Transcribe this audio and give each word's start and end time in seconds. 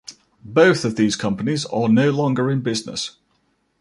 Both 0.43 0.83
of 0.83 0.95
these 0.95 1.15
companies 1.15 1.63
are 1.67 1.87
no 1.87 2.09
longer 2.09 2.49
in 2.49 2.61
business. 2.61 3.17